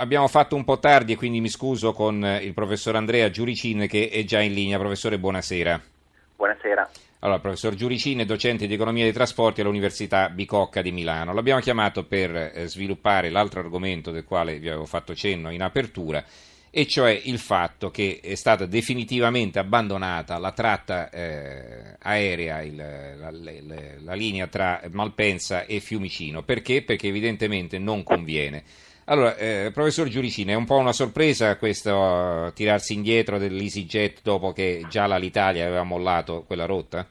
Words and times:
Abbiamo 0.00 0.28
fatto 0.28 0.56
un 0.56 0.64
po' 0.64 0.78
tardi 0.78 1.12
e 1.12 1.16
quindi 1.16 1.42
mi 1.42 1.50
scuso 1.50 1.92
con 1.92 2.24
il 2.40 2.54
professor 2.54 2.96
Andrea 2.96 3.28
Giuricin 3.28 3.86
che 3.86 4.08
è 4.08 4.24
già 4.24 4.40
in 4.40 4.54
linea. 4.54 4.78
Professore, 4.78 5.18
buonasera. 5.18 5.78
Buonasera. 6.36 6.90
Allora, 7.18 7.38
professor 7.38 7.74
Giuricin 7.74 8.20
è 8.20 8.24
docente 8.24 8.66
di 8.66 8.72
economia 8.72 9.02
dei 9.02 9.12
trasporti 9.12 9.60
all'Università 9.60 10.30
Bicocca 10.30 10.80
di 10.80 10.90
Milano. 10.90 11.34
L'abbiamo 11.34 11.60
chiamato 11.60 12.04
per 12.06 12.34
eh, 12.34 12.66
sviluppare 12.66 13.28
l'altro 13.28 13.60
argomento 13.60 14.10
del 14.10 14.24
quale 14.24 14.58
vi 14.58 14.68
avevo 14.68 14.86
fatto 14.86 15.14
cenno 15.14 15.50
in 15.50 15.60
apertura, 15.60 16.24
e 16.70 16.86
cioè 16.86 17.20
il 17.24 17.38
fatto 17.38 17.90
che 17.90 18.20
è 18.22 18.36
stata 18.36 18.64
definitivamente 18.64 19.58
abbandonata 19.58 20.38
la 20.38 20.52
tratta 20.52 21.10
eh, 21.10 21.96
aerea, 21.98 22.62
il, 22.62 22.76
la, 22.76 23.30
la, 23.30 23.52
la 23.98 24.14
linea 24.14 24.46
tra 24.46 24.80
Malpensa 24.92 25.66
e 25.66 25.78
Fiumicino. 25.80 26.42
Perché? 26.42 26.84
Perché 26.84 27.08
evidentemente 27.08 27.78
non 27.78 28.02
conviene. 28.02 28.64
Allora, 29.10 29.34
eh, 29.34 29.72
professor 29.74 30.06
Giuricini, 30.06 30.52
è 30.52 30.54
un 30.54 30.66
po' 30.66 30.76
una 30.76 30.92
sorpresa 30.92 31.58
questo 31.58 31.92
uh, 31.92 32.52
tirarsi 32.52 32.94
indietro 32.94 33.38
dell'EasyJet 33.38 34.22
dopo 34.22 34.52
che 34.52 34.84
già 34.88 35.04
l'Italia 35.16 35.66
aveva 35.66 35.82
mollato 35.82 36.44
quella 36.46 36.64
rotta? 36.64 37.04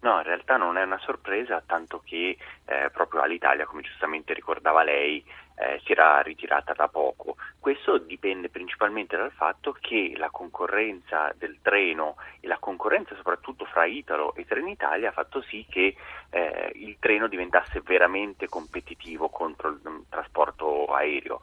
No, 0.00 0.16
in 0.18 0.24
realtà 0.24 0.58
non 0.58 0.76
è 0.76 0.82
una 0.82 0.98
sorpresa, 0.98 1.62
tanto 1.64 2.02
che 2.04 2.36
eh, 2.66 2.90
proprio 2.92 3.22
all'Italia, 3.22 3.64
come 3.64 3.80
giustamente 3.80 4.34
ricordava 4.34 4.82
lei, 4.82 5.24
eh, 5.62 5.80
si 5.84 5.92
era 5.92 6.20
ritirata 6.20 6.72
da 6.72 6.88
poco. 6.88 7.36
Questo 7.58 7.98
dipende 7.98 8.48
principalmente 8.48 9.16
dal 9.16 9.30
fatto 9.30 9.76
che 9.78 10.14
la 10.16 10.30
concorrenza 10.30 11.32
del 11.36 11.58
treno 11.62 12.16
e 12.40 12.48
la 12.48 12.58
concorrenza 12.58 13.14
soprattutto 13.14 13.64
fra 13.66 13.84
Italo 13.84 14.34
e 14.34 14.44
Trenitalia 14.44 15.10
ha 15.10 15.12
fatto 15.12 15.40
sì 15.42 15.64
che 15.68 15.94
eh, 16.30 16.72
il 16.74 16.96
treno 16.98 17.28
diventasse 17.28 17.80
veramente 17.84 18.48
competitivo 18.48 19.28
contro 19.28 19.68
il 19.68 19.80
um, 19.84 20.04
trasporto 20.08 20.86
aereo 20.86 21.40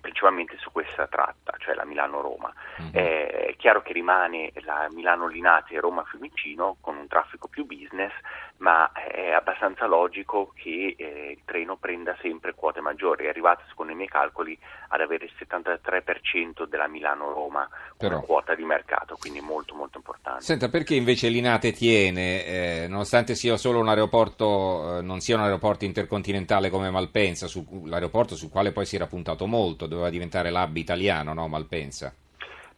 principalmente 0.00 0.56
su 0.58 0.70
questa 0.70 1.08
tratta, 1.08 1.54
cioè 1.58 1.74
la 1.74 1.84
Milano-Roma. 1.84 2.52
Mm-hmm. 2.80 2.92
È 2.92 3.54
chiaro 3.56 3.82
che 3.82 3.92
rimane 3.92 4.52
la 4.62 4.88
Milano-Linate 4.90 5.74
e 5.74 5.80
Roma-Fiumicino 5.80 6.76
con 6.80 6.96
un 6.96 7.08
traffico 7.08 7.48
più 7.48 7.66
business, 7.66 8.12
ma 8.60 8.92
è 8.92 9.30
abbastanza 9.30 9.86
logico 9.86 10.52
che 10.54 10.94
eh, 10.96 11.30
il 11.36 11.42
treno 11.44 11.76
prenda 11.76 12.16
sempre 12.20 12.54
quote 12.54 12.80
maggiori. 12.80 13.24
È 13.24 13.28
arrivato, 13.28 13.62
secondo 13.68 13.92
i 13.92 13.94
miei 13.94 14.08
calcoli, 14.08 14.58
ad 14.88 15.00
avere 15.00 15.24
il 15.24 15.32
73% 15.38 16.66
della 16.66 16.86
Milano-Roma 16.86 17.68
come 17.96 18.22
quota 18.22 18.54
di 18.54 18.64
mercato, 18.64 19.16
quindi 19.18 19.40
molto 19.40 19.74
molto 19.74 19.96
importante. 19.98 20.42
Senta, 20.42 20.68
perché 20.68 20.94
invece 20.94 21.28
Linate 21.28 21.72
tiene, 21.72 22.44
eh, 22.44 22.86
nonostante 22.88 23.34
sia 23.34 23.56
solo 23.56 23.80
un 23.80 23.88
aeroporto, 23.88 24.98
eh, 24.98 25.02
non 25.02 25.20
sia 25.20 25.36
un 25.36 25.42
aeroporto 25.42 25.86
intercontinentale 25.86 26.68
come 26.68 26.90
Malpensa, 26.90 27.46
su, 27.46 27.84
l'aeroporto 27.86 28.36
sul 28.36 28.50
quale 28.50 28.72
poi 28.72 28.84
si 28.84 28.96
era 28.96 29.06
puntato 29.06 29.46
molto, 29.46 29.86
doveva 29.86 30.10
diventare 30.10 30.50
l'hub 30.50 30.76
italiano, 30.76 31.32
no? 31.32 31.48
Malpensa? 31.48 32.14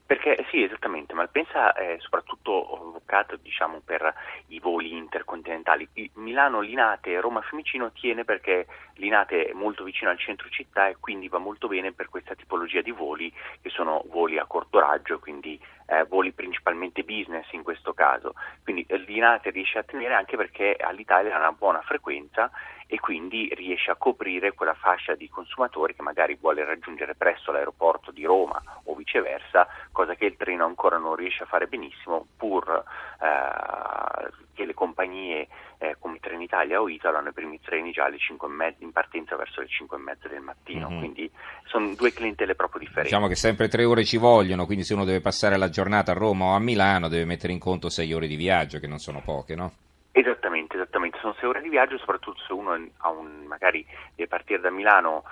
Perché 0.05 0.45
sì, 0.51 0.63
esattamente, 0.63 1.15
Malpensa 1.15 1.73
è 1.73 1.97
soprattutto 2.01 2.51
vocato 2.93 3.37
diciamo, 3.37 3.81
per 3.85 4.13
i 4.49 4.59
voli 4.59 4.95
intercontinentali. 4.97 5.89
Milano, 6.15 6.61
Linate 6.61 7.13
e 7.13 7.21
Roma 7.21 7.41
Fiumicino 7.41 7.93
tiene 7.93 8.25
perché 8.25 8.67
Linate 8.97 9.47
è 9.47 9.53
molto 9.53 9.85
vicino 9.85 10.11
al 10.11 10.19
centro 10.19 10.49
città 10.51 10.89
e 10.89 10.97
quindi 11.01 11.29
va 11.29 11.39
molto 11.39 11.67
bene 11.67 11.93
per 11.93 12.09
questa 12.09 12.35
tipologia 12.35 12.83
di 12.83 12.91
voli 12.91 13.33
che 13.63 13.71
sono 13.71 14.03
voli 14.09 14.39
a 14.39 14.45
corto 14.45 14.81
raggio, 14.81 15.19
quindi 15.19 15.59
eh, 15.93 16.05
voli 16.05 16.33
principalmente 16.33 17.03
business 17.03 17.51
in 17.53 17.63
questo 17.63 17.93
caso. 17.93 18.35
Quindi 18.63 18.85
eh, 18.89 18.97
Linate 18.97 19.51
riesce 19.51 19.79
a 19.79 19.83
tenere 19.83 20.15
anche 20.15 20.37
perché 20.37 20.77
all'Italia 20.81 21.35
ha 21.35 21.39
una 21.39 21.53
buona 21.53 21.83
frequenza 21.83 22.51
e 22.87 22.99
quindi 22.99 23.51
riesce 23.55 23.91
a 23.91 23.97
coprire 23.97 24.53
quella 24.53 24.75
fascia 24.75 25.15
di 25.15 25.29
consumatori 25.29 25.95
che 25.95 26.03
magari 26.03 26.37
vuole 26.39 26.65
raggiungere 26.65 27.15
presto 27.15 27.53
l'aeroporto 27.53 28.11
di 28.11 28.25
Roma 28.25 28.63
o 28.85 28.95
viceversa, 28.95 29.67
cosa 29.93 30.15
che 30.15 30.27
il 30.27 30.37
treno 30.37 30.65
ancora 30.65 30.99
non 30.99 31.15
riesce 31.15 31.43
a 31.43 31.47
fare 31.47 31.67
benissimo, 31.67 32.27
pur 32.37 32.85
eh, 33.21 34.31
che 34.55 34.65
le 34.67 34.75
compagnie 34.75 35.49
Trenitalia 36.23 36.81
o 36.81 36.89
Italo 36.89 37.19
hanno 37.19 37.31
i 37.31 37.33
primi 37.33 37.61
treni 37.61 37.91
già 37.91 38.05
alle 38.05 38.19
5 38.19 38.49
e 38.49 38.51
mezza, 38.51 38.85
in 38.85 38.93
partenza 38.93 39.37
verso 39.37 39.61
le 39.61 39.67
5 39.67 39.97
e 39.97 40.01
mezza 40.01 40.29
del 40.29 40.41
mattino, 40.41 40.89
mm-hmm. 40.89 40.99
quindi 40.99 41.31
sono 41.65 41.93
due 41.95 42.13
clientele 42.13 42.55
proprio 42.55 42.79
differenti. 42.79 43.09
Diciamo 43.09 43.27
che 43.27 43.35
sempre 43.35 43.69
tre 43.69 43.85
ore 43.85 44.05
ci 44.05 44.17
vogliono, 44.17 44.65
quindi 44.65 44.85
se 44.85 44.95
uno 44.95 45.05
deve 45.05 45.21
passare 45.21 45.57
la 45.57 45.69
giornata 45.69 46.13
a 46.13 46.15
Roma 46.15 46.47
o 46.47 46.55
a 46.55 46.61
Milano 46.61 47.09
deve 47.09 47.25
mettere 47.25 47.53
in 47.53 47.59
conto 47.59 47.91
sei 47.91 48.13
ore 48.13 48.29
di 48.29 48.37
viaggio, 48.37 48.79
che 48.79 48.87
non 48.87 48.99
sono 48.99 49.21
poche, 49.21 49.57
no? 49.57 49.73
Esattamente, 50.13 50.77
esattamente, 50.77 51.19
sono 51.21 51.35
sei 51.41 51.49
ore 51.49 51.61
di 51.61 51.71
viaggio, 51.71 51.99
soprattutto 51.99 52.41
se 52.47 52.53
uno 52.53 52.73
un, 52.75 53.45
magari 53.47 53.85
deve 54.15 54.29
partire 54.29 54.61
da 54.61 54.71
Milano 54.71 55.25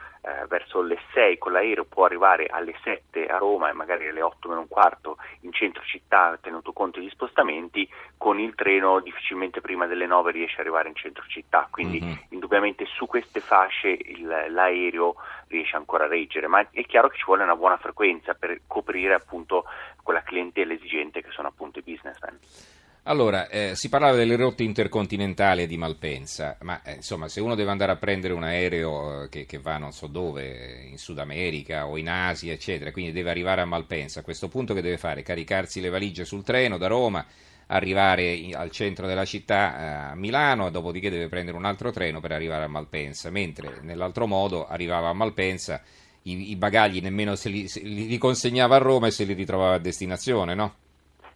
verso 0.50 0.82
le 0.82 0.98
6 1.14 1.38
con 1.38 1.52
l'aereo, 1.52 1.84
può 1.84 2.04
arrivare 2.04 2.46
alle 2.46 2.74
7 2.82 3.26
a 3.26 3.38
Roma 3.38 3.70
e 3.70 3.72
magari 3.72 4.08
alle 4.08 4.20
8 4.20 4.48
meno 4.48 4.60
un 4.62 4.68
quarto 4.68 5.16
in 5.42 5.52
centro 5.52 5.84
città, 5.84 6.36
tenuto 6.42 6.72
conto 6.72 6.98
degli 6.98 7.08
spostamenti, 7.08 7.88
con 8.16 8.40
il 8.40 8.56
treno 8.56 8.98
difficilmente 8.98 9.60
prima 9.60 9.86
delle 9.86 10.06
9 10.06 10.32
riesce 10.32 10.54
ad 10.54 10.60
arrivare 10.62 10.88
in 10.88 10.96
centro 10.96 11.24
città, 11.28 11.68
quindi 11.70 12.00
mm-hmm. 12.02 12.16
indubbiamente 12.30 12.84
su 12.84 13.06
queste 13.06 13.38
fasce 13.38 13.88
il, 13.88 14.26
l'aereo 14.26 15.14
riesce 15.46 15.76
ancora 15.76 16.04
a 16.04 16.08
reggere, 16.08 16.48
ma 16.48 16.66
è 16.68 16.84
chiaro 16.84 17.08
che 17.08 17.16
ci 17.16 17.24
vuole 17.24 17.44
una 17.44 17.56
buona 17.56 17.76
frequenza 17.76 18.34
per 18.34 18.62
coprire 18.66 19.14
appunto 19.14 19.64
quella 20.02 20.22
clientela 20.22 20.72
esigente 20.72 21.22
che 21.22 21.30
sono 21.30 21.46
appunto 21.46 21.78
i 21.78 21.82
businessmen. 21.82 22.79
Allora, 23.04 23.48
eh, 23.48 23.74
si 23.76 23.88
parlava 23.88 24.14
delle 24.14 24.36
rotte 24.36 24.62
intercontinentali 24.62 25.66
di 25.66 25.78
Malpensa, 25.78 26.58
ma 26.60 26.82
eh, 26.82 26.96
insomma, 26.96 27.28
se 27.28 27.40
uno 27.40 27.54
deve 27.54 27.70
andare 27.70 27.92
a 27.92 27.96
prendere 27.96 28.34
un 28.34 28.42
aereo 28.42 29.22
eh, 29.22 29.28
che, 29.30 29.46
che, 29.46 29.58
va 29.58 29.78
non 29.78 29.92
so 29.92 30.06
dove, 30.06 30.84
in 30.86 30.98
Sud 30.98 31.18
America 31.18 31.86
o 31.86 31.96
in 31.96 32.10
Asia, 32.10 32.52
eccetera, 32.52 32.92
quindi 32.92 33.12
deve 33.12 33.30
arrivare 33.30 33.62
a 33.62 33.64
Malpensa, 33.64 34.20
a 34.20 34.22
questo 34.22 34.48
punto 34.48 34.74
che 34.74 34.82
deve 34.82 34.98
fare? 34.98 35.22
Caricarsi 35.22 35.80
le 35.80 35.88
valigie 35.88 36.26
sul 36.26 36.44
treno 36.44 36.76
da 36.76 36.88
Roma, 36.88 37.24
arrivare 37.68 38.32
in, 38.32 38.54
al 38.54 38.70
centro 38.70 39.06
della 39.06 39.24
città 39.24 39.78
eh, 39.78 40.10
a 40.10 40.14
Milano, 40.14 40.68
dopodiché 40.68 41.08
deve 41.08 41.28
prendere 41.28 41.56
un 41.56 41.64
altro 41.64 41.90
treno 41.92 42.20
per 42.20 42.32
arrivare 42.32 42.64
a 42.64 42.68
Malpensa, 42.68 43.30
mentre 43.30 43.78
nell'altro 43.80 44.26
modo 44.26 44.68
arrivava 44.68 45.08
a 45.08 45.14
Malpensa, 45.14 45.80
i, 46.24 46.50
i 46.50 46.56
bagagli 46.56 47.00
nemmeno 47.00 47.34
se 47.34 47.48
li, 47.48 47.66
se 47.66 47.80
li 47.80 48.18
consegnava 48.18 48.76
a 48.76 48.78
Roma 48.78 49.06
e 49.06 49.10
se 49.10 49.24
li 49.24 49.32
ritrovava 49.32 49.76
a 49.76 49.78
destinazione, 49.78 50.54
no? 50.54 50.74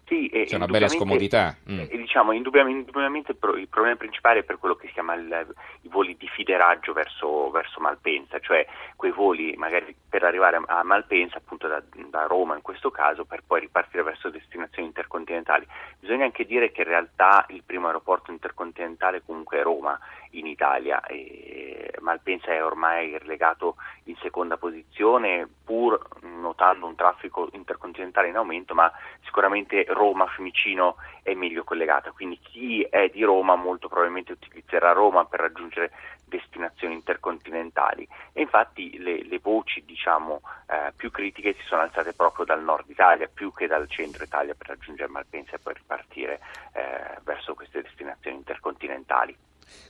Sì, 0.06 0.28
C'è 0.46 0.56
una 0.56 0.66
bella 0.66 0.88
scomodità. 0.88 1.56
Mm. 1.70 1.78
Eh, 1.80 1.96
diciamo, 1.96 2.32
indubbiamente, 2.32 2.80
indubbiamente 2.80 3.32
il, 3.32 3.38
pro, 3.38 3.56
il, 3.56 3.68
problema 3.68 3.96
principale 3.96 4.40
è 4.40 4.42
per 4.42 4.58
quello 4.58 4.74
che 4.74 4.86
si 4.88 4.92
chiama 4.92 5.14
il, 5.14 5.54
i 5.80 5.88
voli 5.88 6.14
di 6.18 6.28
fideraggio 6.28 6.92
verso, 6.92 7.50
verso, 7.50 7.80
Malpensa, 7.80 8.38
cioè 8.40 8.66
quei 8.96 9.12
voli 9.12 9.54
magari 9.56 9.94
per 10.08 10.22
arrivare 10.22 10.60
a 10.64 10.82
Malpensa, 10.84 11.38
appunto 11.38 11.68
da, 11.68 11.82
da, 12.08 12.26
Roma 12.26 12.54
in 12.54 12.62
questo 12.62 12.90
caso, 12.90 13.24
per 13.24 13.42
poi 13.46 13.60
ripartire 13.60 14.02
verso 14.02 14.28
destinazioni 14.28 14.88
intercontinentali. 14.88 15.66
Bisogna 15.98 16.24
anche 16.24 16.44
dire 16.44 16.70
che 16.70 16.82
in 16.82 16.88
realtà 16.88 17.46
il 17.48 17.62
primo 17.64 17.86
aeroporto 17.86 18.30
intercontinentale 18.30 19.22
comunque 19.24 19.58
è 19.58 19.62
Roma 19.62 19.98
in 20.32 20.46
Italia. 20.46 21.02
E 21.06 21.92
Malpensa 22.00 22.52
è 22.52 22.62
ormai 22.62 23.16
relegato 23.18 23.76
in 24.04 24.16
seconda 24.16 24.58
posizione, 24.58 25.48
pur 25.64 25.98
notando 26.20 26.86
un 26.86 26.94
traffico 26.94 27.48
intercontinentale 27.52 28.28
in 28.28 28.36
aumento, 28.36 28.74
ma 28.74 28.92
sicuramente 29.24 29.86
Roma-Fiumicino 29.94 30.96
è 31.22 31.32
meglio 31.34 31.64
collegata, 31.64 32.10
quindi 32.10 32.38
chi 32.42 32.82
è 32.82 33.08
di 33.08 33.22
Roma 33.22 33.56
molto 33.56 33.88
probabilmente 33.88 34.32
utilizzerà 34.32 34.92
Roma 34.92 35.24
per 35.24 35.40
raggiungere 35.40 35.90
destinazioni 36.24 36.94
intercontinentali 36.94 38.06
e 38.32 38.42
infatti 38.42 38.98
le, 38.98 39.24
le 39.24 39.38
voci 39.40 39.84
diciamo, 39.86 40.42
eh, 40.66 40.92
più 40.96 41.10
critiche 41.10 41.54
si 41.54 41.62
sono 41.66 41.82
alzate 41.82 42.12
proprio 42.12 42.44
dal 42.44 42.62
nord 42.62 42.88
Italia 42.90 43.30
più 43.32 43.52
che 43.52 43.66
dal 43.66 43.88
centro 43.88 44.24
Italia 44.24 44.54
per 44.54 44.68
raggiungere 44.68 45.08
Malpensa 45.08 45.56
e 45.56 45.58
poi 45.62 45.74
ripartire 45.74 46.40
eh, 46.72 47.20
verso 47.24 47.54
queste 47.54 47.82
destinazioni 47.82 48.36
intercontinentali. 48.36 49.36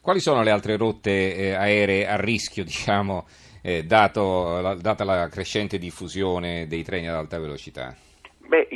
Quali 0.00 0.20
sono 0.20 0.42
le 0.42 0.50
altre 0.50 0.76
rotte 0.76 1.34
eh, 1.34 1.54
aeree 1.54 2.06
a 2.06 2.16
rischio, 2.16 2.62
diciamo, 2.62 3.26
eh, 3.62 3.84
dato, 3.84 4.60
la, 4.60 4.74
data 4.74 5.04
la 5.04 5.28
crescente 5.28 5.78
diffusione 5.78 6.66
dei 6.66 6.82
treni 6.84 7.08
ad 7.08 7.14
alta 7.14 7.38
velocità? 7.38 7.94
Beh, 8.46 8.68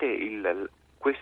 indubbiamente 0.00 0.06
il, 0.06 0.70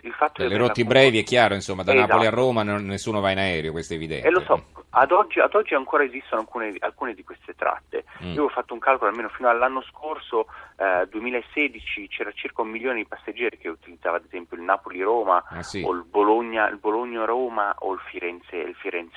il 0.03 0.13
fatto 0.13 0.43
che... 0.43 0.49
Le 0.49 0.57
rotte 0.57 0.85
brevi 0.85 1.19
è 1.19 1.25
chiaro, 1.25 1.55
insomma, 1.55 1.83
da 1.83 1.93
esatto. 1.93 2.09
Napoli 2.09 2.27
a 2.27 2.31
Roma 2.31 2.63
non, 2.63 2.85
nessuno 2.87 3.21
va 3.21 3.31
in 3.31 3.39
aereo, 3.39 3.73
questo 3.73 3.95
è 3.95 3.97
evidente. 3.97 4.27
E 4.27 4.31
lo 4.31 4.41
so, 4.41 4.65
ad 4.91 5.13
oggi, 5.13 5.41
ad 5.41 5.55
oggi 5.55 5.75
ancora 5.75 6.05
esistono 6.05 6.43
alcune, 6.43 6.75
alcune, 6.79 7.15
di 7.15 7.25
queste 7.25 7.55
tratte. 7.55 8.05
Mm. 8.23 8.33
Io 8.33 8.45
ho 8.45 8.49
fatto 8.49 8.75
un 8.75 8.81
calcolo 8.81 9.11
almeno 9.11 9.29
fino 9.29 9.49
all'anno 9.49 9.83
scorso, 9.83 10.47
eh, 10.77 11.07
2016, 11.09 12.09
c'era 12.09 12.33
circa 12.33 12.63
un 12.63 12.69
milione 12.69 12.97
di 12.97 13.07
passeggeri 13.07 13.59
che 13.59 13.69
utilizzava 13.69 14.17
ad 14.17 14.25
esempio 14.27 14.57
il 14.57 14.63
Napoli-Roma 14.63 15.45
ah, 15.49 15.63
sì. 15.63 15.83
o 15.85 15.93
il, 15.93 16.05
Bologna, 16.05 16.69
il 16.69 16.79
Bologna-Roma 16.79 17.75
o 17.79 17.93
il 17.93 18.01
Firenze-Roma. 18.01 18.75
Firenze 18.75 19.17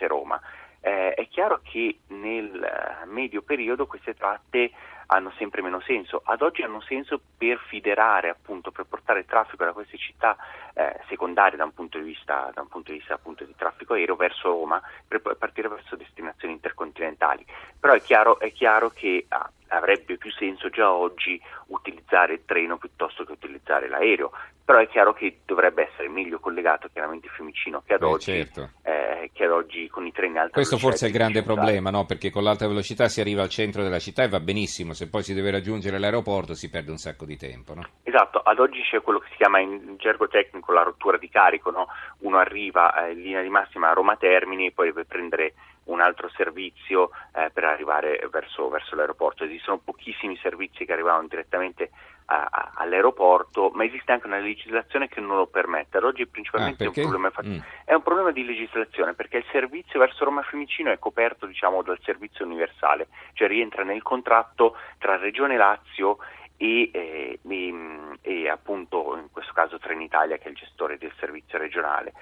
eh, 0.81 1.13
è 1.13 1.27
chiaro 1.27 1.61
che 1.63 1.99
nel 2.07 2.49
uh, 2.51 3.11
medio 3.11 3.43
periodo 3.43 3.85
queste 3.85 4.15
tratte 4.15 4.71
hanno 5.13 5.31
sempre 5.37 5.61
meno 5.61 5.81
senso. 5.81 6.21
Ad 6.23 6.41
oggi 6.41 6.61
hanno 6.61 6.81
senso 6.81 7.19
per 7.37 7.59
fiderare, 7.67 8.29
appunto, 8.29 8.71
per 8.71 8.85
portare 8.85 9.25
traffico 9.25 9.65
da 9.65 9.73
queste 9.73 9.97
città 9.97 10.37
eh, 10.73 11.01
secondarie 11.09 11.57
da 11.57 11.65
un 11.65 11.73
punto 11.73 11.97
di 11.97 12.05
vista, 12.05 12.49
da 12.53 12.61
un 12.61 12.69
punto 12.69 12.91
di, 12.91 12.97
vista 12.97 13.13
appunto, 13.13 13.43
di 13.43 13.53
traffico 13.55 13.93
aereo 13.93 14.15
verso 14.15 14.49
Roma, 14.49 14.81
per 15.07 15.21
partire 15.37 15.67
verso 15.67 15.97
destinazioni 15.97 16.53
intercontinentali. 16.53 17.45
Però 17.77 17.93
è 17.93 18.01
chiaro, 18.01 18.39
è 18.39 18.51
chiaro 18.53 18.89
che 18.89 19.25
ah, 19.27 19.51
avrebbe 19.67 20.17
più 20.17 20.31
senso 20.31 20.69
già 20.69 20.91
oggi 20.91 21.41
utilizzare 21.67 22.33
il 22.33 22.45
treno 22.45 22.77
piuttosto 22.77 23.25
che 23.25 23.33
utilizzare 23.33 23.89
l'aereo, 23.89 24.31
però 24.63 24.79
è 24.79 24.87
chiaro 24.87 25.13
che 25.13 25.39
dovrebbe 25.45 25.89
essere 25.91 26.07
meglio 26.07 26.39
collegato 26.39 26.87
chiaramente 26.91 27.27
Fiumicino 27.29 27.81
che 27.85 27.95
ad, 27.95 28.03
eh, 28.03 28.05
oggi, 28.05 28.31
certo. 28.31 28.69
eh, 28.83 29.29
che 29.33 29.45
ad 29.45 29.51
oggi 29.51 29.87
con 29.89 30.05
i 30.05 30.11
treni 30.11 30.37
alta 30.37 30.53
Questo 30.53 30.75
velocità. 30.75 30.89
forse 30.89 31.05
è 31.05 31.09
il 31.09 31.13
grande 31.13 31.43
problema, 31.43 31.89
no? 31.89 32.05
perché 32.05 32.29
con 32.29 32.43
l'alta 32.43 32.67
velocità 32.67 33.07
si 33.09 33.19
arriva 33.19 33.41
al 33.41 33.49
centro 33.49 33.83
della 33.83 33.99
città 33.99 34.23
e 34.23 34.29
va 34.29 34.39
benissimo, 34.39 34.93
se 35.01 35.09
poi 35.09 35.23
si 35.23 35.33
deve 35.33 35.49
raggiungere 35.49 35.97
l'aeroporto 35.97 36.53
si 36.53 36.69
perde 36.69 36.91
un 36.91 36.97
sacco 36.97 37.25
di 37.25 37.35
tempo. 37.35 37.73
No? 37.73 37.81
Esatto, 38.03 38.37
ad 38.37 38.59
oggi 38.59 38.83
c'è 38.83 39.01
quello 39.01 39.17
che 39.17 39.29
si 39.31 39.37
chiama 39.37 39.59
in 39.59 39.95
gergo 39.97 40.27
tecnico 40.27 40.71
la 40.71 40.83
rottura 40.83 41.17
di 41.17 41.27
carico, 41.27 41.71
no? 41.71 41.87
uno 42.19 42.37
arriva 42.37 43.07
eh, 43.07 43.13
in 43.13 43.21
linea 43.21 43.41
di 43.41 43.49
massima 43.49 43.89
a 43.89 43.93
Roma 43.93 44.15
Termini 44.15 44.67
e 44.67 44.71
poi 44.71 44.87
deve 44.87 45.05
prendere 45.05 45.55
un 45.85 46.01
altro 46.01 46.29
servizio 46.29 47.09
eh, 47.33 47.49
per 47.51 47.63
arrivare 47.63 48.27
verso, 48.31 48.69
verso, 48.69 48.95
l'aeroporto. 48.95 49.43
Esistono 49.43 49.79
pochissimi 49.79 50.37
servizi 50.37 50.85
che 50.85 50.93
arrivano 50.93 51.25
direttamente 51.27 51.89
a, 52.31 52.47
a, 52.49 52.71
all'aeroporto, 52.75 53.71
ma 53.73 53.83
esiste 53.83 54.13
anche 54.13 54.27
una 54.27 54.39
legislazione 54.39 55.09
che 55.09 55.19
non 55.19 55.35
lo 55.35 55.47
permette. 55.47 55.97
Ad 55.97 56.05
oggi 56.05 56.25
principalmente 56.25 56.85
ah, 56.85 56.85
è, 56.85 56.99
un 57.03 57.09
problema, 57.09 57.31
mm. 57.45 57.57
è, 57.83 57.93
un 57.93 58.01
problema, 58.01 58.31
di 58.31 58.45
legislazione 58.45 59.13
perché 59.13 59.37
il 59.37 59.45
servizio 59.51 59.99
verso 59.99 60.23
Roma 60.23 60.41
Fiumicino 60.43 60.91
è 60.91 60.99
coperto 60.99 61.45
diciamo, 61.45 61.83
dal 61.83 61.99
servizio 62.03 62.45
universale, 62.45 63.07
cioè 63.33 63.49
rientra 63.49 63.83
nel 63.83 64.01
contratto 64.01 64.77
tra 64.97 65.17
Regione 65.17 65.57
Lazio 65.57 66.17
e, 66.55 66.89
eh, 66.93 67.39
e, 67.45 67.73
e, 68.21 68.49
appunto 68.49 69.17
in 69.17 69.29
questo 69.31 69.51
caso 69.51 69.77
Trenitalia 69.77 70.37
che 70.37 70.45
è 70.45 70.49
il 70.49 70.55
gestore 70.55 70.97
del 70.97 71.13
servizio 71.19 71.57
regionale. 71.57 72.13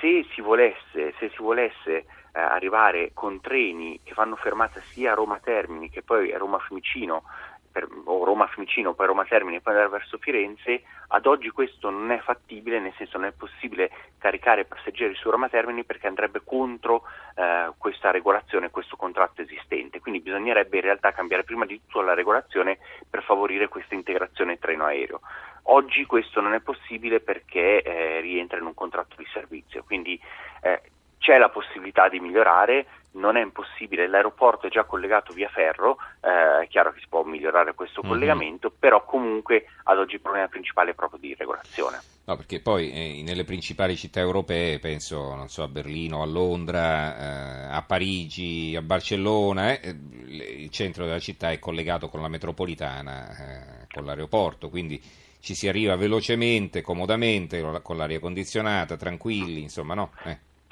Se 0.00 0.26
si 0.34 0.40
volesse, 0.40 1.14
se 1.18 1.30
si 1.30 1.40
volesse 1.40 2.06
eh, 2.32 2.40
arrivare 2.40 3.10
con 3.12 3.40
treni 3.40 4.00
che 4.02 4.14
fanno 4.14 4.36
fermata 4.36 4.80
sia 4.80 5.12
a 5.12 5.14
Roma 5.14 5.38
Termini 5.38 5.90
che 5.90 6.02
poi 6.02 6.32
a 6.32 6.38
Roma 6.38 6.58
Fiumicino 6.58 7.24
per, 7.72 7.88
o 8.04 8.24
Roma 8.24 8.46
Fiumicino, 8.46 8.94
poi 8.94 9.06
Roma 9.06 9.24
Termini 9.24 9.56
e 9.56 9.60
poi 9.60 9.72
andare 9.72 9.90
verso 9.90 10.18
Firenze, 10.18 10.82
ad 11.08 11.26
oggi 11.26 11.50
questo 11.50 11.90
non 11.90 12.10
è 12.10 12.18
fattibile, 12.18 12.78
nel 12.78 12.92
senso 12.96 13.18
non 13.18 13.28
è 13.28 13.32
possibile 13.32 13.90
caricare 14.18 14.66
passeggeri 14.66 15.14
su 15.14 15.30
Roma 15.30 15.48
Termini 15.48 15.84
perché 15.84 16.06
andrebbe 16.06 16.42
contro 16.44 17.02
eh, 17.34 17.70
questa 17.78 18.10
regolazione, 18.10 18.70
questo 18.70 18.96
contratto 18.96 19.42
esistente. 19.42 20.00
Quindi 20.00 20.20
bisognerebbe 20.20 20.76
in 20.76 20.82
realtà 20.82 21.12
cambiare 21.12 21.44
prima 21.44 21.64
di 21.64 21.80
tutto 21.80 22.02
la 22.02 22.14
regolazione 22.14 22.78
per 23.08 23.22
favorire 23.22 23.68
questa 23.68 23.94
integrazione 23.94 24.58
treno-aereo. 24.58 25.20
Oggi 25.66 26.04
questo 26.06 26.40
non 26.40 26.54
è 26.54 26.60
possibile 26.60 27.20
perché 27.20 27.82
eh, 27.82 28.20
rientra 28.20 28.58
in 28.58 28.64
un 28.64 28.74
contratto 28.74 29.14
di 29.16 29.26
servizio, 29.32 29.84
quindi 29.84 30.20
eh, 30.62 30.82
c'è 31.18 31.38
la 31.38 31.50
possibilità 31.50 32.08
di 32.08 32.18
migliorare, 32.18 32.86
non 33.22 33.36
è 33.36 33.40
impossibile, 33.40 34.08
l'aeroporto 34.08 34.66
è 34.66 34.70
già 34.70 34.82
collegato 34.82 35.32
via 35.32 35.48
ferro, 35.48 35.96
eh, 36.20 36.64
è 36.64 36.68
chiaro 36.68 36.92
che 36.92 36.98
si 36.98 37.06
può 37.08 37.22
migliorare 37.22 37.72
questo 37.74 38.00
mm-hmm. 38.00 38.10
collegamento, 38.10 38.72
però 38.76 39.04
comunque 39.04 39.66
ad 39.84 39.98
oggi 39.98 40.16
il 40.16 40.20
problema 40.20 40.48
principale 40.48 40.90
è 40.90 40.94
proprio 40.94 41.20
di 41.20 41.32
regolazione. 41.38 42.00
No, 42.24 42.36
perché 42.36 42.60
poi 42.60 42.90
eh, 42.90 43.22
nelle 43.22 43.44
principali 43.44 43.96
città 43.96 44.18
europee, 44.18 44.80
penso 44.80 45.44
so, 45.46 45.62
a 45.62 45.68
Berlino, 45.68 46.22
a 46.22 46.26
Londra, 46.26 47.16
eh, 47.16 47.74
a 47.74 47.82
Parigi, 47.82 48.74
a 48.76 48.82
Barcellona, 48.82 49.78
eh, 49.78 49.96
il 50.26 50.70
centro 50.70 51.04
della 51.04 51.20
città 51.20 51.50
è 51.50 51.60
collegato 51.60 52.08
con 52.08 52.20
la 52.20 52.28
metropolitana, 52.28 53.28
eh, 53.30 53.86
con 53.92 54.04
l'aeroporto, 54.04 54.68
quindi 54.68 55.00
ci 55.40 55.54
si 55.54 55.68
arriva 55.68 55.96
velocemente, 55.96 56.82
comodamente, 56.82 57.60
con 57.82 57.96
l'aria 57.96 58.20
condizionata, 58.20 58.96
tranquilli, 58.96 59.62
insomma, 59.62 59.94
no? 59.94 60.10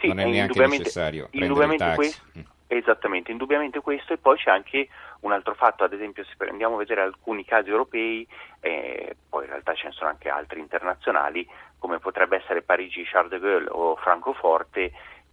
Sì, 0.01 0.09
non 0.09 0.19
è 0.21 0.25
neanche 0.25 0.67
necessario 0.67 1.29
taxi. 1.77 1.97
Questo, 1.97 2.23
esattamente, 2.67 3.33
indubbiamente 3.33 3.81
questo 3.81 4.13
e 4.13 4.19
poi 4.19 4.37
c'è 4.37 4.51
anche 4.51 4.89
un 5.21 5.33
altro 5.33 5.55
fatto, 5.55 5.85
ad 5.85 5.93
esempio 5.93 6.25
se 6.25 6.35
andiamo 6.49 6.77
a 6.77 6.79
vedere 6.79 7.03
alcuni 7.03 7.45
casi 7.45 7.69
europei, 7.69 8.27
eh, 8.61 9.17
poi 9.29 9.45
in 9.45 9.51
realtà 9.51 9.75
ce 9.75 9.89
ne 9.89 9.93
sono 9.93 10.09
anche 10.09 10.29
altri 10.29 10.61
internazionali, 10.61 11.47
come 11.79 11.99
potrebbe 11.99 12.37
essere 12.37 12.63
Parigi 12.63 13.05
Charles 13.05 13.31
de 13.31 13.39
Gaulle 13.41 13.69
o 13.71 13.97
Francoforte, 13.97 14.93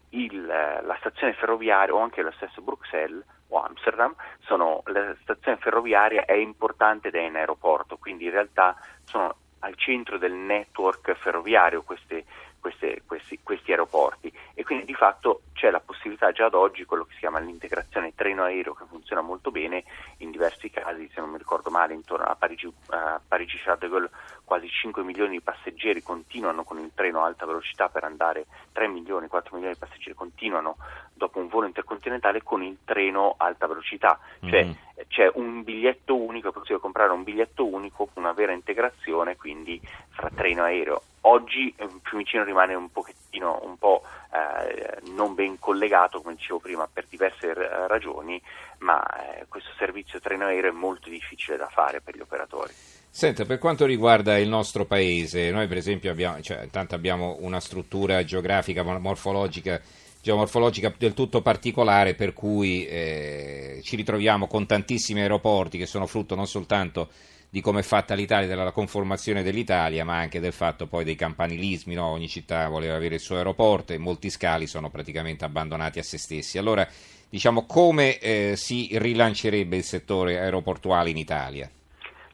il, 0.09 0.45
la 0.45 0.95
stazione 0.99 1.33
ferroviaria 1.33 1.93
o 1.93 1.99
anche 1.99 2.21
lo 2.21 2.31
stesso 2.31 2.61
Bruxelles 2.61 3.23
o 3.49 3.61
Amsterdam, 3.61 4.15
sono, 4.39 4.81
la 4.85 5.15
stazione 5.21 5.57
ferroviaria 5.57 6.25
è 6.25 6.33
importante 6.33 7.09
ed 7.09 7.15
è 7.15 7.21
in 7.21 7.35
aeroporto, 7.35 7.97
quindi 7.97 8.25
in 8.25 8.31
realtà 8.31 8.75
sono 9.03 9.35
al 9.59 9.75
centro 9.75 10.17
del 10.17 10.33
network 10.33 11.13
ferroviario 11.15 11.83
queste, 11.83 12.25
queste, 12.67 13.03
questi, 13.05 13.39
questi, 13.41 13.71
aeroporti 13.71 14.31
e 14.53 14.63
quindi 14.63 14.83
di 14.83 14.93
fatto 14.93 15.43
c'è 15.53 15.69
la 15.69 15.79
possibilità 15.79 16.31
già 16.31 16.45
ad 16.45 16.53
oggi, 16.53 16.83
quello 16.83 17.05
che 17.05 17.13
si 17.13 17.19
chiama 17.19 17.39
l'integrazione 17.39 18.13
treno-aereo 18.13 18.73
che 18.73 18.83
funziona 18.89 19.21
molto 19.21 19.51
bene, 19.51 19.85
in 20.17 20.31
diversi 20.31 20.69
casi, 20.69 21.09
se 21.13 21.21
non 21.21 21.29
mi 21.29 21.37
ricordo 21.37 21.69
male, 21.69 21.93
intorno 21.93 22.25
a 22.25 22.35
Parigi, 22.35 22.71
a 22.87 23.21
Parigi 23.25 23.57
Charles 23.57 23.79
de 23.79 23.87
Gaulle 23.87 24.09
quasi 24.43 24.69
5 24.69 25.03
milioni 25.03 25.31
di 25.31 25.41
passeggeri 25.41 26.01
continuano 26.01 26.63
con 26.63 26.79
il 26.79 26.91
treno 26.93 27.21
a 27.21 27.25
alta 27.25 27.45
velocità 27.45 27.89
per 27.89 28.03
andare, 28.03 28.45
3 28.71 28.87
milioni, 28.87 29.27
4 29.27 29.55
milioni 29.55 29.73
di 29.73 29.79
passeggeri 29.79 30.15
continuano 30.15 30.77
dopo 31.13 31.39
un 31.39 31.47
volo 31.47 31.67
intercontinentale 31.67 32.43
con 32.43 32.63
il 32.63 32.77
treno 32.85 33.35
a 33.37 33.45
alta 33.45 33.67
velocità, 33.67 34.19
cioè 34.41 34.63
mm-hmm. 34.63 34.73
c'è 35.07 35.31
un 35.35 35.63
biglietto 35.63 36.15
unico, 36.15 36.49
è 36.49 36.51
possibile 36.51 36.79
comprare 36.79 37.11
un 37.11 37.23
biglietto 37.23 37.65
unico 37.65 38.05
con 38.05 38.23
una 38.23 38.33
vera 38.33 38.51
integrazione 38.51 39.35
quindi 39.35 39.81
fra 40.09 40.29
treno 40.33 40.65
e 40.65 40.71
aereo. 40.71 41.01
Oggi 41.27 41.73
eh, 41.75 41.89
Fiumicino 42.03 42.45
rimane 42.45 42.73
un 42.73 42.89
pochettino, 42.89 43.59
un 43.63 43.77
po' 43.77 44.01
eh, 44.31 45.11
non 45.11 45.35
ben 45.35 45.59
collegato, 45.59 46.21
come 46.21 46.35
dicevo 46.35 46.59
prima, 46.59 46.87
per 46.91 47.05
diverse 47.09 47.53
r- 47.53 47.85
ragioni, 47.89 48.41
ma 48.79 49.03
eh, 49.03 49.45
questo 49.49 49.71
servizio 49.77 50.21
treno-aereo 50.21 50.71
è 50.71 50.73
molto 50.73 51.09
difficile 51.09 51.57
da 51.57 51.67
fare 51.67 51.99
per 51.99 52.15
gli 52.15 52.21
operatori. 52.21 52.71
Senta, 53.09 53.43
per 53.43 53.57
quanto 53.57 53.85
riguarda 53.85 54.37
il 54.37 54.47
nostro 54.47 54.85
paese, 54.85 55.51
noi 55.51 55.67
per 55.67 55.77
esempio 55.77 56.11
abbiamo, 56.11 56.39
cioè, 56.39 56.63
intanto 56.63 56.95
abbiamo 56.95 57.35
una 57.41 57.59
struttura 57.59 58.23
geografica, 58.23 58.83
morfologica, 58.83 59.81
geomorfologica 60.21 60.93
del 60.97 61.13
tutto 61.13 61.41
particolare 61.41 62.13
per 62.15 62.31
cui 62.31 62.85
eh, 62.85 63.81
ci 63.83 63.97
ritroviamo 63.97 64.47
con 64.47 64.65
tantissimi 64.65 65.19
aeroporti 65.19 65.77
che 65.77 65.85
sono 65.87 66.05
frutto 66.05 66.35
non 66.35 66.47
soltanto 66.47 67.09
di 67.49 67.61
come 67.61 67.79
è 67.79 67.83
fatta 67.83 68.13
l'Italia, 68.13 68.47
della 68.47 68.71
conformazione 68.71 69.43
dell'Italia, 69.43 70.03
ma 70.03 70.17
anche 70.17 70.39
del 70.39 70.53
fatto 70.53 70.87
poi 70.87 71.03
dei 71.03 71.15
campanilismi, 71.15 71.95
no? 71.95 72.07
ogni 72.07 72.27
città 72.27 72.67
voleva 72.67 72.95
avere 72.95 73.15
il 73.15 73.21
suo 73.21 73.37
aeroporto 73.37 73.93
e 73.93 73.97
molti 73.97 74.29
scali 74.29 74.67
sono 74.67 74.89
praticamente 74.89 75.45
abbandonati 75.45 75.99
a 75.99 76.03
se 76.03 76.17
stessi. 76.17 76.57
Allora, 76.57 76.87
diciamo, 77.29 77.65
come 77.65 78.17
eh, 78.19 78.55
si 78.55 78.89
rilancerebbe 78.93 79.77
il 79.77 79.83
settore 79.83 80.39
aeroportuale 80.39 81.09
in 81.09 81.17
Italia? 81.17 81.69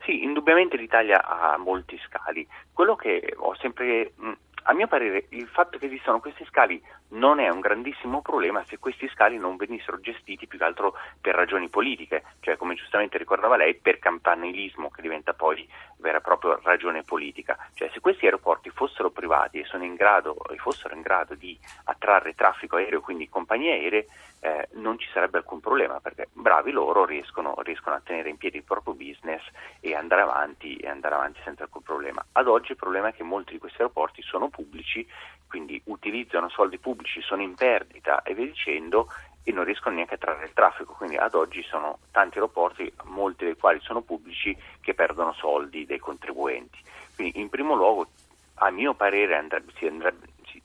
Sì, 0.03 0.23
indubbiamente 0.23 0.77
l'Italia 0.77 1.23
ha 1.23 1.57
molti 1.57 1.97
scali. 2.05 2.45
Quello 2.73 2.95
che 2.95 3.33
ho 3.37 3.55
sempre 3.55 4.13
mh, 4.15 4.31
a 4.63 4.73
mio 4.73 4.87
parere 4.87 5.25
il 5.29 5.47
fatto 5.47 5.77
che 5.77 5.85
esistano 5.85 6.19
questi 6.19 6.45
scali 6.45 6.81
non 7.13 7.39
è 7.39 7.49
un 7.49 7.59
grandissimo 7.59 8.21
problema 8.21 8.63
se 8.65 8.79
questi 8.79 9.07
scali 9.09 9.37
non 9.37 9.55
venissero 9.55 9.99
gestiti 9.99 10.47
più 10.47 10.57
che 10.57 10.63
altro 10.63 10.93
per 11.19 11.35
ragioni 11.35 11.69
politiche, 11.69 12.23
cioè 12.39 12.57
come 12.57 12.75
giustamente 12.75 13.17
ricordava 13.17 13.57
lei, 13.57 13.75
per 13.75 13.99
campanilismo 13.99 14.89
che 14.89 15.01
diventa 15.01 15.33
poi 15.33 15.67
vera 15.97 16.17
e 16.17 16.21
propria 16.21 16.59
ragione 16.63 17.03
politica. 17.03 17.57
Cioè 17.73 17.89
se 17.93 17.99
questi 17.99 18.25
aeroporti 18.25 18.69
fossero 18.69 19.09
privati 19.09 19.59
e, 19.59 19.65
in 19.77 19.95
grado, 19.95 20.37
e 20.49 20.57
fossero 20.57 20.95
in 20.95 21.01
grado 21.01 21.35
di 21.35 21.57
attrarre 21.85 22.35
traffico 22.35 22.77
aereo, 22.77 23.01
quindi 23.01 23.29
compagnie 23.29 23.71
aeree, 23.71 24.07
eh, 24.43 24.67
non 24.73 24.99
ci 24.99 25.07
sarebbe 25.13 25.37
alcun 25.37 25.61
problema 25.61 26.01
perché 26.01 26.27
bravi 26.33 26.71
loro 26.71 27.05
riescono, 27.05 27.55
riescono, 27.59 27.95
a 27.95 28.01
tenere 28.03 28.29
in 28.29 28.35
piedi 28.35 28.57
il 28.57 28.63
proprio 28.63 28.93
business 28.93 29.41
e 29.79 29.95
andare 29.95 30.21
avanti, 30.21 30.75
e 30.75 30.89
andare 30.89 31.15
avanti 31.15 31.39
senza 31.45 31.63
alcun 31.63 31.81
problema. 31.81 32.23
Ad 32.33 32.47
oggi 32.47 32.71
il 32.71 32.77
problema 32.77 33.07
è 33.07 33.13
che 33.13 33.23
molti 33.23 33.53
di 33.53 33.59
questi 33.59 33.81
aeroporti 33.81 34.21
sono 34.21 34.49
pubblici, 34.49 35.07
quindi 35.47 35.81
utilizzano 35.85 36.49
soldi 36.49 36.77
pubblici, 36.77 37.02
sono 37.21 37.41
in 37.41 37.55
perdita 37.55 38.21
e 38.23 38.33
via 38.33 38.45
dicendo 38.45 39.07
e 39.43 39.51
non 39.51 39.65
riescono 39.65 39.95
neanche 39.95 40.15
a 40.15 40.17
trarre 40.17 40.45
il 40.45 40.53
traffico, 40.53 40.93
quindi 40.93 41.17
ad 41.17 41.33
oggi 41.35 41.61
sono 41.63 41.99
tanti 42.11 42.37
aeroporti, 42.37 42.91
molti 43.03 43.43
dei 43.43 43.57
quali 43.57 43.79
sono 43.81 44.01
pubblici, 44.01 44.55
che 44.79 44.93
perdono 44.93 45.33
soldi 45.33 45.85
dei 45.85 45.99
contribuenti. 45.99 46.77
Quindi 47.15 47.39
in 47.39 47.49
primo 47.49 47.75
luogo, 47.75 48.07
a 48.55 48.69
mio 48.69 48.93
parere, 48.93 49.35
andrebbe, 49.35 49.73
andrebbe, 49.85 50.27
si, 50.45 50.61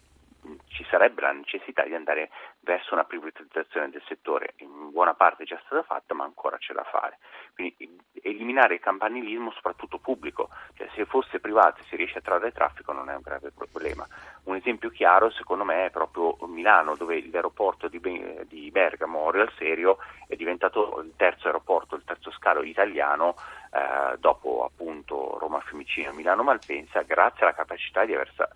ci 0.68 0.86
sarebbe 0.88 1.22
la 1.22 1.32
necessità 1.32 1.82
di 1.82 1.94
andare 1.94 2.30
verso 2.60 2.94
una 2.94 3.04
privatizzazione 3.04 3.90
del 3.90 4.02
settore. 4.06 4.54
In 4.58 4.70
buona 4.90 5.14
parte 5.14 5.42
è 5.42 5.46
già 5.46 5.60
stata 5.64 5.82
fatta, 5.82 6.14
ma 6.14 6.24
ancora 6.24 6.58
c'è 6.58 6.74
da 6.74 6.84
fare. 6.84 7.18
Quindi 7.54 7.98
eliminare 8.22 8.74
il 8.74 8.80
campanilismo, 8.80 9.50
soprattutto 9.52 9.98
pubblico, 9.98 10.48
cioè, 10.74 10.88
se 10.94 11.04
fosse 11.06 11.40
privato 11.40 11.80
e 11.80 11.84
si 11.88 11.96
riesce 11.96 12.18
a 12.18 12.22
trarre 12.22 12.52
traffico 12.52 12.92
non 12.92 13.10
è 13.10 13.14
un 13.14 13.22
grave 13.22 13.50
problema. 13.50 14.06
Un 14.44 14.56
esempio 14.56 14.90
chiaro, 14.90 15.30
secondo 15.30 15.64
me, 15.64 15.86
è 15.86 15.90
proprio 15.90 16.36
Milano, 16.46 16.96
dove 16.96 17.28
l'aeroporto 17.30 17.88
di, 17.88 18.70
Bergamo, 18.70 19.30
Real 19.30 19.52
Serio, 19.56 19.98
è 20.26 20.36
diventato 20.36 21.00
il 21.00 21.12
terzo 21.16 21.46
aeroporto, 21.46 21.96
il 21.96 22.04
terzo 22.04 22.30
scalo 22.30 22.62
italiano 22.62 23.34
eh, 23.72 24.16
dopo 24.18 24.64
appunto 24.64 25.38
Roma 25.38 25.60
Fiumicino, 25.60 26.12
Milano 26.12 26.42
Malpensa, 26.42 27.02
grazie 27.02 27.42
alla 27.42 27.54
capacità 27.54 28.04
di 28.04 28.14
aver 28.14 28.30
sa- 28.34 28.48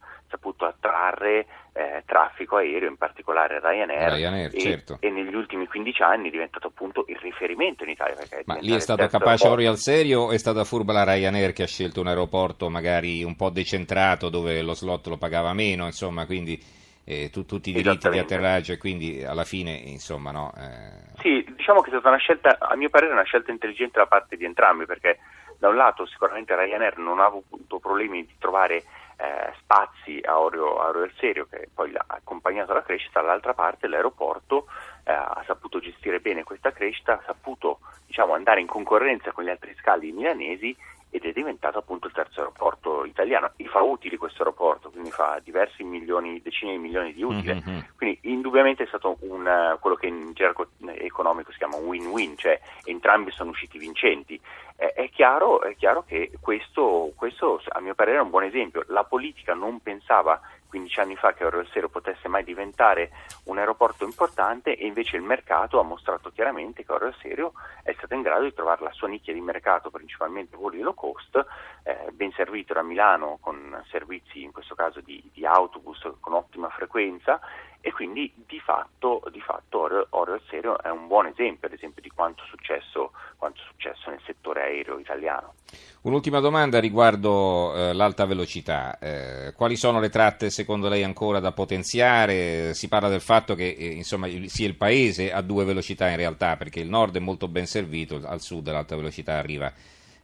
saputo 0.43 0.67
attrarre 0.67 1.47
eh, 1.73 2.03
traffico 2.05 2.57
aereo, 2.57 2.89
in 2.89 2.97
particolare 2.97 3.61
Ryanair, 3.61 4.13
Ryanair 4.13 4.51
e, 4.53 4.59
certo. 4.59 4.97
e, 5.01 5.09
negli 5.09 5.35
ultimi 5.35 5.67
15 5.69 6.03
anni 6.03 6.29
è 6.29 6.31
diventato 6.31 6.67
appunto 6.67 7.05
il 7.07 7.17
riferimento 7.17 7.85
in 7.85 7.91
Italia. 7.91 8.17
Ma 8.45 8.59
lì 8.61 8.75
è 8.75 8.81
stato 8.81 9.07
capace 9.07 9.47
Oriol 9.47 9.77
Serio 9.77 10.23
o 10.23 10.33
è 10.33 10.39
stata 10.39 10.65
furba 10.65 10.93
la 10.93 11.05
Ryanair 11.05 11.53
che 11.53 11.63
ha 11.63 11.67
scelto 11.67 12.01
un 12.01 12.09
aeroporto 12.09 12.69
magari 12.69 13.23
un 13.23 13.37
po' 13.37 13.51
decentrato 13.51 14.29
dove 14.29 14.61
lo 14.63 14.75
slot 14.75 15.07
lo 15.07 15.17
pagava 15.17 15.53
meno, 15.53 15.87
insomma, 15.87 16.27
quindi 16.27 16.61
eh, 17.05 17.31
tu, 17.31 17.47
tutti 17.47 17.71
i 17.71 17.73
diritti 17.73 18.09
di 18.11 18.19
atterraggio 18.19 18.73
e 18.73 18.79
quindi 18.79 19.25
alla 19.25 19.45
fine 19.45 19.71
insomma 19.73 20.33
no. 20.33 20.53
Eh... 20.57 21.21
Sì, 21.21 21.45
diciamo 21.57 21.81
che 21.81 21.87
è 21.87 21.93
stata 21.93 22.09
una 22.09 22.19
scelta, 22.19 22.59
a 22.59 22.75
mio 22.77 22.91
parere, 22.91 23.13
una 23.13 23.23
scelta 23.23 23.53
intelligente 23.53 23.99
da 23.99 24.07
parte 24.07 24.37
di 24.37 24.45
entrambi 24.45 24.85
perché 24.85 25.19
da 25.59 25.69
un 25.69 25.77
lato 25.77 26.05
sicuramente 26.07 26.55
Ryanair 26.55 26.99
non 26.99 27.21
ha 27.21 27.27
avuto 27.27 27.79
problemi 27.79 28.27
di 28.27 28.35
trovare 28.39 28.83
eh, 29.23 29.53
spazi 29.61 30.21
a 30.25 30.41
Oreo, 30.41 30.81
a 30.81 30.89
Oreo 30.89 31.09
Serio 31.17 31.47
che 31.47 31.69
poi 31.73 31.93
l'ha 31.93 32.05
accompagnato 32.09 32.73
alla 32.73 32.83
crescita, 32.83 33.21
dall'altra 33.21 33.55
parte 33.55 33.87
l'aeroporto 33.87 34.67
eh, 35.05 35.13
ha 35.13 35.43
saputo 35.47 35.79
gestire 35.79 36.19
bene 36.19 36.43
questa 36.43 36.73
crescita, 36.73 37.13
ha 37.15 37.23
saputo 37.25 37.79
diciamo, 38.05 38.35
andare 38.35 38.61
in 38.61 38.67
concorrenza 38.67 39.31
con 39.31 39.45
gli 39.45 39.49
altri 39.49 39.75
scali 39.79 40.11
milanesi 40.11 40.77
ed 41.15 41.25
è 41.27 41.33
diventato 41.33 41.79
appunto 41.79 42.07
il 42.07 42.15
terzo 42.15 42.41
aeroporto 42.41 43.05
italiano. 43.05 43.53
E 43.57 43.67
fa 43.67 43.83
utili 43.83 44.17
questo 44.17 44.43
aeroporto, 44.43 44.91
quindi 44.91 45.11
fa 45.11 45.39
diversi 45.45 45.85
milioni, 45.85 46.41
decine 46.41 46.73
di 46.73 46.79
milioni 46.79 47.13
di 47.13 47.23
utili. 47.23 47.63
Mm-hmm. 47.63 47.81
Quindi 47.97 48.19
indubbiamente 48.23 48.85
è 48.85 48.87
stato 48.87 49.19
un, 49.21 49.77
quello 49.79 49.97
che 49.97 50.07
in 50.07 50.33
gergo 50.33 50.69
economico 50.95 51.53
si 51.53 51.59
chiama 51.59 51.77
un 51.77 51.85
win-win, 51.85 52.39
cioè 52.39 52.59
entrambi 52.85 53.31
sono 53.31 53.51
usciti 53.51 53.77
vincenti. 53.77 54.41
È, 54.83 55.09
chiaro, 55.11 55.63
è, 55.63 55.77
chiaro, 55.77 56.03
che 56.03 56.33
questo, 56.41 57.13
questo, 57.15 57.63
a 57.69 57.81
mio 57.81 57.95
parere, 57.95 58.19
è 58.19 58.21
un 58.21 58.31
buon 58.31 58.43
esempio. 58.43 58.83
La 58.89 59.05
politica 59.05 59.55
non 59.55 59.81
pensava 59.81 60.41
15 60.67 61.01
anni 61.01 61.17
fa 61.17 61.35
che 61.35 61.45
Oro 61.45 61.65
Serio 61.67 61.89
potesse 61.89 62.27
mai 62.27 62.43
diventare 62.43 63.11
un 63.45 63.59
aeroporto 63.59 64.05
importante 64.05 64.75
e 64.75 64.87
invece 64.87 65.17
il 65.17 65.23
mercato 65.23 65.79
ha 65.79 65.85
mostrato 65.85 66.31
chiaramente 66.31 66.85
che 66.85 66.93
Oro 66.93 67.13
Serio 67.21 67.53
è 67.85 67.93
stato 67.97 68.15
in 68.15 68.23
grado 68.23 68.43
di 68.45 68.55
trovare 68.55 68.83
la 68.83 68.91
sua 68.91 69.07
nicchia 69.07 69.33
di 69.33 69.41
mercato, 69.41 69.91
principalmente 69.91 70.57
voli 70.57 70.81
low 70.81 70.95
cost, 70.95 71.37
eh, 71.85 72.11
ben 72.13 72.33
servito 72.33 72.73
da 72.73 72.83
Milano 72.83 73.39
con 73.41 73.81
servizi 73.89 74.43
in 74.43 74.51
questo 74.51 74.75
caso 74.75 75.01
di, 75.01 75.23
di 75.33 75.47
autobus 75.47 76.11
con 76.19 76.33
ottima 76.33 76.71
frequenza 76.71 77.39
e 77.85 77.93
quindi 77.93 78.33
di 78.47 78.61
fatto, 78.61 79.23
di 79.33 79.41
fatto 79.41 79.81
Oro, 79.81 80.07
Oro 80.11 80.41
Serio 80.49 80.81
è 80.81 80.89
un 80.89 81.09
buon 81.09 81.27
esempio, 81.27 81.67
ad 81.67 81.75
esempio, 81.75 82.01
di 82.01 82.11
quanto 82.11 82.45
è 82.45 82.47
successo, 82.47 83.11
quanto 83.37 83.61
è 83.61 83.65
successo 83.67 84.09
nel 84.09 84.21
settore 84.25 84.63
aereo 84.63 85.01
italiano. 85.01 85.55
Un'ultima 86.03 86.39
domanda 86.39 86.79
riguardo 86.79 87.75
eh, 87.75 87.93
l'alta 87.93 88.25
velocità. 88.25 88.99
Eh, 89.01 89.53
quali 89.57 89.75
sono 89.75 89.99
le 89.99 90.11
tratte 90.11 90.49
secondo 90.51 90.89
lei 90.89 91.03
ancora 91.03 91.41
da 91.41 91.51
potenziare? 91.51 92.73
Si 92.73 92.87
parla 92.87 93.09
del 93.09 93.21
fatto 93.21 93.57
che 93.57 93.75
eh, 93.77 93.89
insomma, 93.89 94.29
sia 94.29 94.69
il 94.69 94.77
paese 94.77 95.33
a 95.33 95.43
due 95.43 95.65
velocità 95.65 96.09
in 96.09 96.17
realtà, 96.17 96.57
perché 96.57 96.79
il 96.79 96.89
nord 96.89 97.17
è 97.17 97.21
molto 97.21 97.49
ben 97.49 97.67
servito, 97.67 98.21
al 98.25 98.41
sud 98.41 98.71
l'alta 98.71 98.95
velocità 98.95 99.39
arriva, 99.39 99.73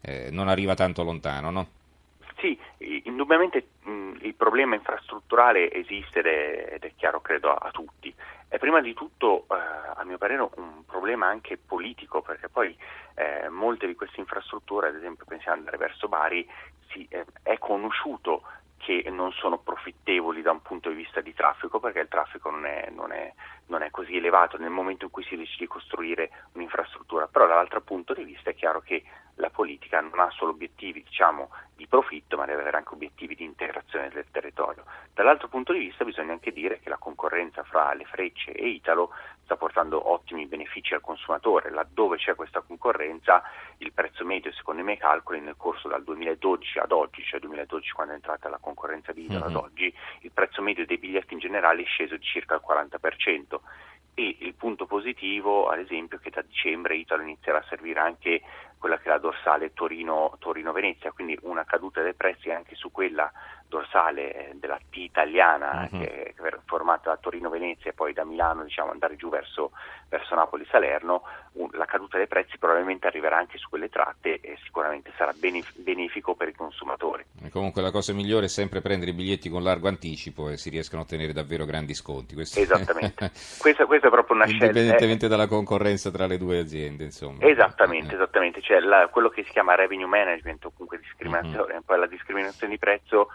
eh, 0.00 0.29
non 0.31 0.47
arriva 0.47 0.77
tanto 0.77 1.03
lontano, 1.03 1.50
no? 1.50 1.69
Sì, 2.37 2.57
indubbiamente 3.03 3.67
il 4.23 4.35
problema 4.35 4.75
infrastrutturale 4.75 5.73
esiste 5.73 6.21
ed 6.21 6.85
è 6.85 6.93
chiaro 6.97 7.21
credo 7.21 7.53
a, 7.53 7.71
tutti. 7.71 8.15
È 8.49 8.59
prima 8.59 8.81
di 8.81 8.95
tutto, 8.95 9.47
eh, 9.51 9.55
a 9.95 10.05
mio 10.05 10.19
parere, 10.19 10.49
un 10.55 10.85
problema 10.87 11.27
anche 11.27 11.59
politico, 11.59 12.23
perché 12.23 12.49
poi 12.49 12.77
eh, 13.15 13.49
molte 13.49 13.87
di 13.87 13.95
queste 13.95 14.21
infrastrutture, 14.21 14.89
ad 14.89 14.97
esempio 14.97 15.25
pensiamo 15.27 15.59
andare 15.59 15.77
verso 15.77 16.09
Bari, 16.09 16.49
si, 16.91 17.07
eh, 17.11 17.25
è 17.43 17.59
conosciuto 17.59 18.43
che 18.88 19.11
non 19.11 19.33
sono 19.33 19.59
profittevoli 19.59 20.40
da 20.40 20.50
un 20.50 20.62
punto 20.62 20.88
di 20.88 20.95
vista 20.95 21.21
di 21.21 21.35
traffico 21.35 21.78
perché 21.78 22.00
il 22.00 22.09
traffico 22.09 22.49
non 22.49 22.64
è, 22.64 22.88
non 22.90 23.12
è, 23.12 23.35
non 23.66 23.83
è 23.83 23.90
così 23.90 24.16
elevato 24.16 24.57
nel 24.57 24.71
momento 24.71 25.04
in 25.04 25.11
cui 25.11 25.25
si 25.25 25.37
decide 25.37 25.64
di 25.64 25.66
costruire 25.66 26.30
un'infrastruttura, 26.52 27.26
però 27.26 27.47
dall'altro 27.47 27.83
punto 27.83 28.14
di 28.14 28.25
vista 28.25 28.49
è 28.49 28.54
chiaro 28.54 28.80
che 28.80 29.04
la 29.35 29.50
politica 29.50 30.00
non 30.00 30.18
ha 30.18 30.30
solo 30.30 30.52
obiettivi 30.52 31.02
diciamo, 31.02 31.50
di 31.76 31.87
profitto 31.87 32.38
ma 32.38 32.47
deve 32.47 32.62
avere 32.62 32.78
anche 32.78 32.95
obiettivi 32.95 33.35
di 33.35 33.45
integrazione 33.45 34.09
del 34.09 34.25
territorio. 34.30 34.85
Dall'altro 35.12 35.49
punto 35.49 35.75
di 35.75 35.80
vista 35.80 36.07
bisogna 36.07 36.33
anche 36.33 36.50
dire 36.50 36.80
che 36.80 36.88
la 36.88 36.97
concorrenza 36.97 37.64
fra 37.64 37.92
le 37.92 38.07
frecce 38.07 38.52
e 38.52 38.68
Italo 38.68 39.11
sta 39.49 39.57
portando 39.57 40.12
ottimi 40.12 40.45
benefici 40.45 40.93
al 40.93 41.00
consumatore, 41.00 41.71
laddove 41.71 42.19
c'è 42.19 42.35
questa 42.35 42.61
concorrenza 42.61 43.43
il 43.78 43.95
prezzo 43.95 44.23
medio 44.26 44.52
secondo 44.52 44.83
i 44.83 44.85
miei 44.85 44.99
calcoli 44.99 45.40
nel 45.40 45.57
corso 45.57 45.88
dal 45.88 46.05
2012 46.05 46.78
ad 46.78 46.93
oggi, 46.93 47.23
cioè 47.23 47.40
2012 47.40 47.93
quando 47.93 48.12
è 48.12 48.17
entrata 48.17 48.50
la 48.50 48.59
concorrenza 48.61 49.12
di 49.12 49.25
Italo 49.25 49.47
mm-hmm. 49.47 49.57
ad 49.57 49.62
oggi, 49.62 49.95
il 50.21 50.33
prezzo 50.33 50.61
medio 50.61 50.85
dei 50.85 50.99
biglietti 50.99 51.33
in 51.33 51.40
generale 51.40 51.81
è 51.81 51.87
sceso 51.87 52.19
di 52.19 52.25
circa 52.25 52.57
il 52.57 52.62
40% 52.62 53.59
e 54.12 54.37
il 54.40 54.55
punto 54.55 54.85
positivo 54.85 55.69
ad 55.69 55.78
esempio 55.78 56.19
è 56.19 56.21
che 56.21 56.31
da 56.31 56.43
dicembre 56.43 56.97
Italo 56.97 57.23
inizierà 57.23 57.59
a 57.59 57.64
servire 57.71 58.00
anche 58.00 58.43
quella 58.79 58.99
che 58.99 59.09
è 59.09 59.09
la 59.09 59.19
dorsale 59.19 59.73
Torino, 59.73 60.37
Torino-Venezia, 60.39 61.13
quindi 61.13 61.39
una 61.43 61.65
caduta 61.65 62.03
dei 62.03 62.15
prezzi 62.15 62.51
anche 62.51 62.75
su 62.75 62.91
quella 62.91 63.31
dorsale 63.69 64.53
della 64.55 64.79
T 64.91 64.97
italiana 64.97 65.89
uh-huh. 65.91 65.99
che 65.99 66.23
è 66.23 66.35
formata 66.65 67.11
da 67.11 67.17
Torino-Venezia 67.17 67.91
e 67.91 67.95
poi 67.95 68.13
da 68.13 68.25
Milano 68.25 68.65
diciamo, 68.65 68.91
andare 68.91 69.17
giù 69.17 69.29
verso, 69.29 69.73
verso 70.09 70.35
Napoli-Salerno, 70.35 71.23
la 71.73 71.85
caduta 71.87 72.17
dei 72.19 72.27
prezzi 72.27 72.59
probabilmente 72.59 73.07
arriverà 73.07 73.37
anche 73.37 73.59
su 73.59 73.69
quelle 73.69 73.89
tratte 73.89 74.41
e 74.41 74.57
sicuramente 74.63 75.11
sarà 75.17 75.33
benefico 75.33 76.35
per 76.35 76.49
i 76.49 76.55
consumatori. 76.55 77.25
E 77.43 77.51
comunque 77.51 77.83
la 77.83 77.91
cosa 77.91 78.13
migliore 78.13 78.47
è 78.47 78.49
sempre 78.49 78.81
prendere 78.81 79.11
i 79.11 79.15
biglietti 79.15 79.49
con 79.49 79.63
largo 79.63 79.89
anticipo 79.89 80.49
e 80.49 80.57
si 80.57 80.71
riescono 80.71 81.03
a 81.03 81.05
ottenere 81.05 81.33
davvero 81.33 81.65
grandi 81.65 81.95
sconti. 81.95 82.35
Questo 82.35 82.61
Esattamente, 82.61 83.31
questa, 83.59 83.87
questa, 83.87 84.07
è 84.07 84.11
proprio 84.11 84.37
una 84.37 84.47
scelta. 84.47 84.67
Indipendentemente 84.67 85.27
eh. 85.27 85.29
dalla 85.29 85.47
concorrenza 85.47 86.11
tra 86.11 86.27
le 86.27 86.39
due 86.39 86.59
aziende. 86.59 87.05
Insomma. 87.05 87.45
Esattamente, 87.45 88.13
eh. 88.13 88.15
esattamente. 88.15 88.61
Cioè, 88.69 88.81
la, 88.81 89.09
quello 89.09 89.31
che 89.31 89.45
si 89.45 89.51
chiama 89.51 89.75
revenue 89.77 90.07
management 90.07 90.63
o 90.67 90.73
comunque 90.73 90.99
discriminazione, 90.99 91.73
mm-hmm. 91.73 91.83
poi 91.87 91.99
la 91.99 92.07
discriminazione 92.07 92.75
di 92.75 92.79
prezzo 92.79 93.29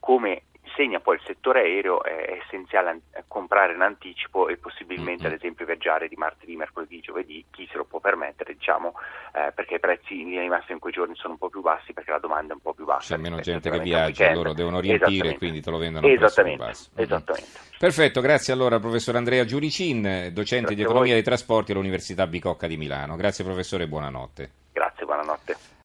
come 0.00 0.46
segna 0.74 0.98
poi 0.98 1.14
il 1.14 1.22
settore 1.24 1.60
aereo 1.60 2.02
è 2.02 2.40
essenziale 2.42 3.02
comprare 3.28 3.74
in 3.74 3.82
anticipo 3.82 4.48
e 4.48 4.56
possibilmente 4.56 5.22
mm-hmm. 5.22 5.32
ad 5.32 5.38
esempio 5.38 5.64
viaggiare 5.64 6.08
di 6.08 6.16
martedì, 6.16 6.56
mercoledì, 6.56 6.98
giovedì, 6.98 7.44
chi 7.52 7.68
se 7.70 7.76
lo 7.76 7.84
può 7.84 8.00
permettere 8.00 8.54
diciamo 8.54 8.94
eh, 9.32 9.52
perché 9.52 9.76
i 9.76 9.78
prezzi 9.78 10.22
in 10.22 10.26
linea 10.26 10.42
di 10.42 10.48
massima 10.48 10.72
in 10.72 10.80
quei 10.80 10.92
giorni 10.92 11.14
sono 11.14 11.34
un 11.34 11.38
po' 11.38 11.50
più 11.50 11.60
bassi 11.60 11.92
perché 11.92 12.10
la 12.10 12.18
domanda 12.18 12.52
è 12.52 12.56
un 12.56 12.62
po' 12.62 12.74
più 12.74 12.84
bassa. 12.84 13.14
C'è 13.14 13.20
meno 13.20 13.38
gente 13.38 13.70
che 13.70 13.78
viaggia, 13.78 14.32
loro 14.32 14.54
devono 14.54 14.80
riempire 14.80 15.28
e 15.28 15.38
quindi 15.38 15.60
te 15.60 15.70
lo 15.70 15.78
vendono 15.78 16.04
a 16.04 16.16
prezzo 16.16 16.42
più 16.42 16.56
basso. 16.56 16.90
Mm-hmm. 16.94 17.04
Esattamente. 17.04 17.58
Perfetto, 17.78 18.20
grazie 18.20 18.52
allora 18.52 18.74
al 18.74 18.80
professor 18.80 19.14
Andrea 19.14 19.44
Giuricin, 19.44 20.30
docente 20.32 20.74
grazie 20.74 20.74
di 20.74 20.82
economia 20.82 21.12
dei 21.12 21.22
trasporti 21.22 21.70
all'Università 21.70 22.26
Bicocca 22.26 22.66
di 22.66 22.76
Milano. 22.76 23.14
Grazie 23.14 23.44
professore 23.44 23.84
e 23.84 23.86
buonanotte. 23.86 24.50
Buonanotte. 25.20 25.69